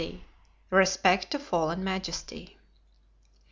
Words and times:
Respect 0.71 1.29
to 1.29 1.37
Fallen 1.37 1.83
Majesty. 1.83 2.57